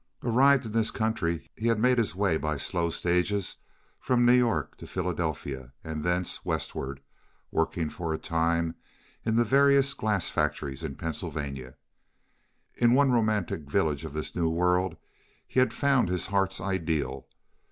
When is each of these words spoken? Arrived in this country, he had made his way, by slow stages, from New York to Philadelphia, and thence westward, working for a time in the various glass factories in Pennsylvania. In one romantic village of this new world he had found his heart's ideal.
Arrived 0.23 0.65
in 0.65 0.71
this 0.71 0.89
country, 0.89 1.47
he 1.55 1.67
had 1.67 1.77
made 1.77 1.99
his 1.99 2.15
way, 2.15 2.35
by 2.35 2.57
slow 2.57 2.89
stages, 2.89 3.57
from 3.99 4.25
New 4.25 4.33
York 4.33 4.75
to 4.77 4.87
Philadelphia, 4.87 5.73
and 5.83 6.01
thence 6.03 6.43
westward, 6.43 7.01
working 7.51 7.87
for 7.87 8.11
a 8.11 8.17
time 8.17 8.73
in 9.27 9.35
the 9.35 9.45
various 9.45 9.93
glass 9.93 10.27
factories 10.27 10.81
in 10.83 10.95
Pennsylvania. 10.95 11.75
In 12.73 12.93
one 12.93 13.11
romantic 13.11 13.69
village 13.69 14.03
of 14.03 14.13
this 14.13 14.35
new 14.35 14.49
world 14.49 14.97
he 15.47 15.59
had 15.59 15.71
found 15.71 16.09
his 16.09 16.25
heart's 16.25 16.59
ideal. 16.59 17.27